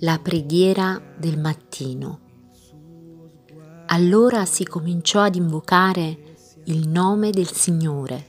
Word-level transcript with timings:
La 0.00 0.18
preghiera 0.22 1.00
del 1.16 1.38
mattino. 1.38 2.20
Allora 3.86 4.44
si 4.44 4.62
cominciò 4.66 5.20
ad 5.20 5.36
invocare 5.36 6.34
il 6.64 6.86
nome 6.86 7.30
del 7.30 7.46
Signore. 7.46 8.26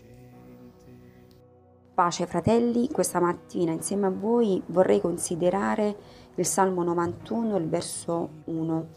Pace 1.93 2.25
fratelli, 2.25 2.89
questa 2.89 3.19
mattina 3.19 3.73
insieme 3.73 4.05
a 4.07 4.11
voi 4.11 4.63
vorrei 4.67 5.01
considerare 5.01 5.97
il 6.35 6.45
Salmo 6.45 6.83
91, 6.83 7.57
il 7.57 7.67
verso 7.67 8.29
1, 8.45 8.87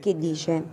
che 0.00 0.16
dice 0.16 0.64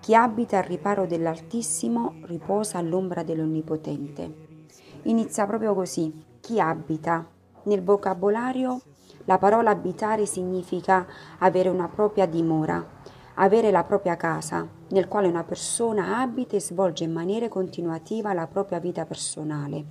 Chi 0.00 0.16
abita 0.16 0.58
al 0.58 0.64
riparo 0.64 1.06
dell'Altissimo 1.06 2.16
riposa 2.22 2.78
all'ombra 2.78 3.22
dell'Onnipotente. 3.22 4.66
Inizia 5.02 5.46
proprio 5.46 5.74
così, 5.74 6.12
chi 6.40 6.58
abita. 6.58 7.24
Nel 7.64 7.84
vocabolario 7.84 8.80
la 9.24 9.38
parola 9.38 9.70
abitare 9.70 10.26
significa 10.26 11.06
avere 11.38 11.68
una 11.68 11.88
propria 11.88 12.26
dimora, 12.26 12.84
avere 13.34 13.70
la 13.70 13.84
propria 13.84 14.16
casa, 14.16 14.66
nel 14.88 15.08
quale 15.08 15.28
una 15.28 15.44
persona 15.44 16.18
abita 16.18 16.56
e 16.56 16.60
svolge 16.60 17.04
in 17.04 17.12
maniera 17.12 17.48
continuativa 17.48 18.32
la 18.32 18.46
propria 18.46 18.78
vita 18.78 19.04
personale. 19.04 19.84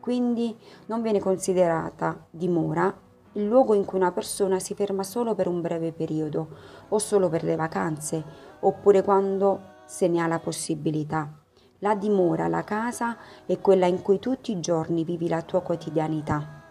Quindi 0.00 0.56
non 0.86 1.02
viene 1.02 1.20
considerata 1.20 2.26
dimora 2.30 2.92
il 3.34 3.44
luogo 3.46 3.74
in 3.74 3.84
cui 3.84 3.98
una 3.98 4.12
persona 4.12 4.58
si 4.58 4.74
ferma 4.74 5.02
solo 5.02 5.34
per 5.34 5.46
un 5.46 5.60
breve 5.60 5.92
periodo 5.92 6.48
o 6.88 6.98
solo 6.98 7.28
per 7.28 7.44
le 7.44 7.56
vacanze 7.56 8.22
oppure 8.60 9.02
quando 9.02 9.60
se 9.86 10.08
ne 10.08 10.20
ha 10.20 10.26
la 10.26 10.38
possibilità. 10.38 11.30
La 11.78 11.94
dimora, 11.94 12.46
la 12.48 12.62
casa, 12.62 13.16
è 13.44 13.58
quella 13.58 13.86
in 13.86 14.02
cui 14.02 14.18
tutti 14.18 14.52
i 14.52 14.60
giorni 14.60 15.04
vivi 15.04 15.28
la 15.28 15.42
tua 15.42 15.62
quotidianità. 15.62 16.61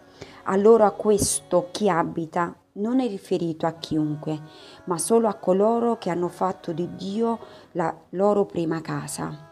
Allora 0.43 0.91
questo 0.91 1.69
chi 1.71 1.89
abita 1.89 2.55
non 2.73 2.99
è 2.99 3.07
riferito 3.07 3.65
a 3.65 3.73
chiunque, 3.73 4.39
ma 4.85 4.97
solo 4.97 5.27
a 5.27 5.35
coloro 5.35 5.97
che 5.97 6.09
hanno 6.09 6.29
fatto 6.29 6.71
di 6.71 6.95
Dio 6.95 7.39
la 7.73 7.95
loro 8.11 8.45
prima 8.45 8.81
casa. 8.81 9.49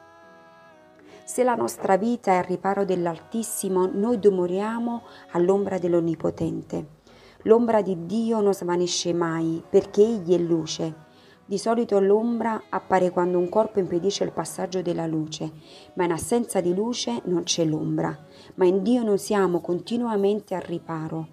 Se 1.23 1.43
la 1.43 1.53
nostra 1.55 1.95
vita 1.97 2.31
è 2.31 2.37
al 2.37 2.43
riparo 2.43 2.85
dell'Altissimo, 2.85 3.87
noi 3.91 4.17
dimoriamo 4.17 5.03
all'ombra 5.31 5.77
dell'Onnipotente. 5.77 6.97
L'ombra 7.43 7.81
di 7.81 8.05
Dio 8.07 8.41
non 8.41 8.53
svanisce 8.53 9.13
mai, 9.13 9.63
perché 9.69 10.01
Egli 10.01 10.33
è 10.33 10.39
luce 10.39 11.07
di 11.49 11.57
solito 11.57 11.99
l'ombra 11.99 12.65
appare 12.69 13.09
quando 13.09 13.39
un 13.39 13.49
corpo 13.49 13.79
impedisce 13.79 14.23
il 14.23 14.31
passaggio 14.31 14.83
della 14.83 15.07
luce, 15.07 15.51
ma 15.95 16.03
in 16.03 16.11
assenza 16.11 16.61
di 16.61 16.75
luce 16.75 17.23
non 17.23 17.41
c'è 17.41 17.65
l'ombra. 17.65 18.15
Ma 18.53 18.65
in 18.65 18.83
Dio 18.83 19.01
noi 19.01 19.17
siamo 19.17 19.59
continuamente 19.59 20.53
al 20.53 20.61
riparo 20.61 21.29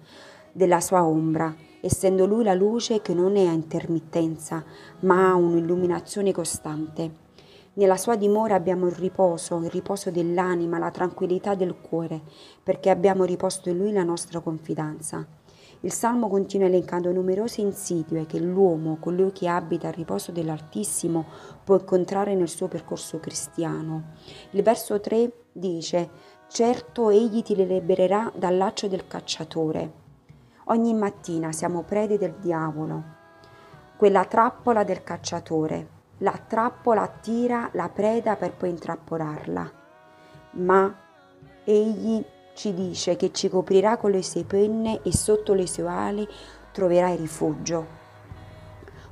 della 0.51 0.79
sua 0.81 1.05
ombra, 1.05 1.55
essendo 1.81 2.25
Lui 2.25 2.43
la 2.43 2.55
luce 2.55 3.03
che 3.03 3.13
non 3.13 3.35
è 3.35 3.45
a 3.45 3.51
intermittenza, 3.51 4.63
ma 5.01 5.29
ha 5.29 5.35
un'illuminazione 5.35 6.31
costante. 6.31 7.11
Nella 7.73 7.95
sua 7.95 8.15
dimora 8.15 8.55
abbiamo 8.55 8.87
il 8.87 8.95
riposo, 8.95 9.57
il 9.57 9.69
riposo 9.69 10.09
dell'anima, 10.09 10.79
la 10.79 10.89
tranquillità 10.89 11.53
del 11.53 11.75
cuore, 11.79 12.21
perché 12.63 12.89
abbiamo 12.89 13.23
riposto 13.23 13.69
in 13.69 13.77
Lui 13.77 13.91
la 13.91 14.01
nostra 14.01 14.39
confidenza. 14.39 15.27
Il 15.81 15.91
Salmo 15.91 16.27
continua 16.27 16.67
elencando 16.67 17.11
numerose 17.11 17.61
insidie 17.61 18.25
che 18.25 18.39
l'uomo, 18.39 18.97
colui 18.99 19.31
che 19.31 19.47
abita 19.47 19.87
al 19.87 19.93
riposo 19.93 20.31
dell'Altissimo, 20.31 21.25
può 21.63 21.75
incontrare 21.75 22.33
nel 22.33 22.49
suo 22.49 22.67
percorso 22.67 23.19
cristiano. 23.19 24.13
Il 24.51 24.63
verso 24.63 24.99
3 24.99 25.31
dice, 25.51 26.09
certo 26.47 27.11
egli 27.11 27.43
ti 27.43 27.55
libererà 27.55 28.31
dal 28.35 28.57
laccio 28.57 28.87
del 28.87 29.05
cacciatore. 29.05 30.05
Ogni 30.65 30.93
mattina 30.95 31.51
siamo 31.51 31.83
prede 31.83 32.17
del 32.17 32.33
diavolo, 32.39 33.03
quella 33.95 34.25
trappola 34.25 34.83
del 34.83 35.03
cacciatore. 35.03 35.95
La 36.21 36.39
trappola 36.47 37.03
attira 37.03 37.69
la 37.73 37.89
preda 37.89 38.35
per 38.35 38.53
poi 38.53 38.69
intrappolarla, 38.69 39.71
ma 40.53 40.95
egli 41.63 42.25
ci 42.57 42.73
dice 42.73 43.15
che 43.15 43.31
ci 43.31 43.49
coprirà 43.49 43.97
con 43.97 44.09
le 44.09 44.23
sue 44.23 44.43
penne 44.43 45.01
e 45.03 45.13
sotto 45.13 45.53
le 45.53 45.67
sue 45.67 45.87
ali 45.87 46.27
troverai 46.71 47.15
rifugio. 47.15 47.85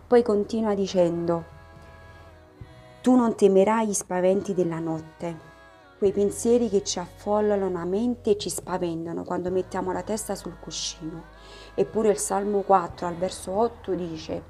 Poi 0.07 0.23
continua 0.23 0.73
dicendo, 0.73 1.43
tu 3.01 3.15
non 3.15 3.35
temerai 3.35 3.85
gli 3.85 3.93
spaventi 3.93 4.55
della 4.55 4.79
notte, 4.79 5.37
quei 5.99 6.11
pensieri 6.11 6.69
che 6.69 6.83
ci 6.83 6.97
affollano 6.97 7.69
la 7.69 7.85
mente 7.85 8.31
e 8.31 8.37
ci 8.39 8.49
spaventano 8.49 9.23
quando 9.23 9.51
mettiamo 9.51 9.91
la 9.91 10.01
testa 10.01 10.33
sul 10.33 10.57
cuscino. 10.59 11.25
Eppure 11.75 12.09
il 12.09 12.17
Salmo 12.17 12.61
4 12.61 13.05
al 13.05 13.15
verso 13.15 13.51
8 13.51 13.93
dice, 13.93 14.43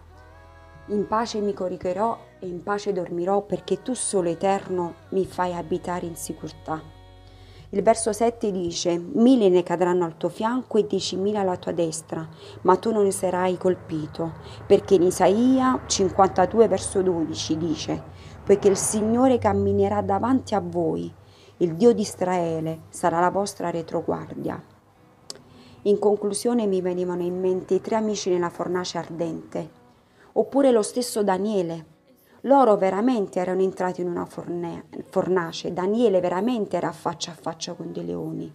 in 0.88 1.06
pace 1.06 1.42
mi 1.42 1.54
coricherò 1.54 2.18
e 2.40 2.48
in 2.48 2.64
pace 2.64 2.94
dormirò 2.94 3.42
perché 3.42 3.82
tu 3.82 3.94
solo 3.94 4.30
eterno 4.30 4.94
mi 5.10 5.26
fai 5.26 5.54
abitare 5.54 6.06
in 6.06 6.16
sicurezza. 6.16 6.95
Il 7.76 7.82
verso 7.82 8.14
7 8.14 8.54
dice, 8.54 8.98
mille 8.98 9.50
ne 9.50 9.62
cadranno 9.62 10.06
al 10.06 10.16
tuo 10.16 10.30
fianco 10.30 10.78
e 10.78 10.88
diecimila 10.88 11.42
alla 11.42 11.58
tua 11.58 11.74
destra, 11.74 12.26
ma 12.62 12.78
tu 12.78 12.94
non 12.94 13.04
ne 13.04 13.12
sarai 13.12 13.58
colpito, 13.58 14.36
perché 14.66 14.96
in 14.96 15.02
Isaia 15.02 15.82
52 15.86 16.70
verso 16.70 17.02
12 17.02 17.58
dice, 17.58 18.04
poiché 18.46 18.70
il 18.70 18.78
Signore 18.78 19.40
camminerà 19.40 20.02
davanti 20.02 20.56
a 20.56 20.62
voi, 20.62 21.14
il 21.58 21.76
Dio 21.76 21.94
di 21.94 22.00
Israele 22.00 22.84
sarà 22.88 23.20
la 23.20 23.30
vostra 23.30 23.70
retroguardia. 23.72 24.64
In 25.82 26.00
conclusione 26.00 26.68
mi 26.68 26.80
venivano 26.80 27.24
in 27.24 27.38
mente 27.38 27.74
i 27.74 27.82
tre 27.82 27.98
amici 27.98 28.30
nella 28.30 28.50
fornace 28.50 28.98
ardente, 28.98 29.70
oppure 30.32 30.72
lo 30.72 30.82
stesso 30.82 31.24
Daniele, 31.24 31.95
loro 32.46 32.78
veramente 32.78 33.40
erano 33.40 33.62
entrati 33.62 34.02
in 34.02 34.08
una 34.08 34.26
forne- 34.26 34.86
fornace, 35.10 35.74
Daniele 35.74 36.20
veramente 36.20 36.78
era 36.78 36.92
faccia 36.92 37.32
a 37.32 37.36
faccia 37.40 37.74
con 37.74 37.92
dei 37.92 38.06
leoni, 38.06 38.52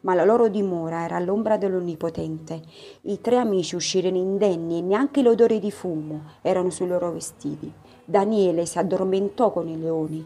ma 0.00 0.14
la 0.14 0.24
loro 0.24 0.48
dimora 0.48 1.04
era 1.04 1.16
all'ombra 1.16 1.58
dell'Onnipotente. 1.58 2.62
I 3.02 3.20
tre 3.20 3.36
amici 3.36 3.74
uscirono 3.74 4.16
indenni 4.16 4.78
e 4.78 4.82
neanche 4.82 5.20
l'odore 5.20 5.58
di 5.58 5.70
fumo 5.70 6.22
erano 6.40 6.70
sui 6.70 6.86
loro 6.86 7.12
vestiti. 7.12 7.70
Daniele 8.04 8.64
si 8.64 8.78
addormentò 8.78 9.52
con 9.52 9.68
i 9.68 9.78
leoni. 9.78 10.24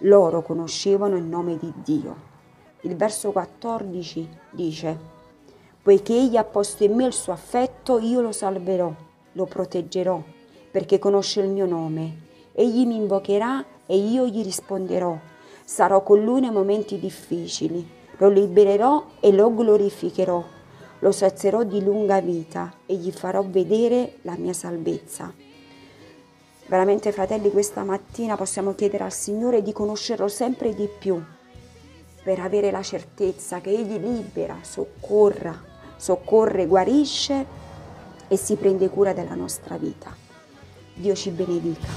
Loro 0.00 0.42
conoscevano 0.42 1.16
il 1.16 1.24
nome 1.24 1.56
di 1.56 1.72
Dio. 1.82 2.34
Il 2.82 2.94
verso 2.94 3.32
14 3.32 4.28
dice, 4.52 4.98
poiché 5.82 6.14
egli 6.14 6.36
ha 6.36 6.44
posto 6.44 6.84
in 6.84 6.94
me 6.94 7.06
il 7.06 7.12
suo 7.12 7.32
affetto, 7.32 7.98
io 7.98 8.20
lo 8.20 8.30
salverò, 8.30 8.92
lo 9.32 9.44
proteggerò, 9.46 10.22
perché 10.70 11.00
conosce 11.00 11.40
il 11.40 11.48
mio 11.48 11.66
nome 11.66 12.24
Egli 12.58 12.86
mi 12.86 12.96
invocherà 12.96 13.62
e 13.84 13.98
io 13.98 14.26
gli 14.26 14.42
risponderò. 14.42 15.14
Sarò 15.62 16.02
con 16.02 16.24
lui 16.24 16.40
nei 16.40 16.50
momenti 16.50 16.98
difficili. 16.98 17.86
Lo 18.16 18.30
libererò 18.30 19.04
e 19.20 19.30
lo 19.30 19.52
glorificherò. 19.52 20.42
Lo 21.00 21.12
sazierò 21.12 21.64
di 21.64 21.84
lunga 21.84 22.18
vita 22.22 22.72
e 22.86 22.94
gli 22.94 23.10
farò 23.10 23.44
vedere 23.46 24.20
la 24.22 24.36
mia 24.38 24.54
salvezza. 24.54 25.30
Veramente, 26.66 27.12
fratelli, 27.12 27.50
questa 27.50 27.84
mattina 27.84 28.36
possiamo 28.36 28.74
chiedere 28.74 29.04
al 29.04 29.12
Signore 29.12 29.60
di 29.60 29.72
conoscerlo 29.72 30.26
sempre 30.26 30.74
di 30.74 30.88
più 30.88 31.22
per 32.22 32.40
avere 32.40 32.70
la 32.70 32.82
certezza 32.82 33.60
che 33.60 33.68
Egli 33.68 33.98
libera, 33.98 34.56
soccorra, 34.62 35.62
soccorre, 35.96 36.64
guarisce 36.64 37.46
e 38.28 38.36
si 38.38 38.56
prende 38.56 38.88
cura 38.88 39.12
della 39.12 39.34
nostra 39.34 39.76
vita. 39.76 40.25
Dio 40.98 41.14
ci 41.14 41.28
benedica. 41.28 41.88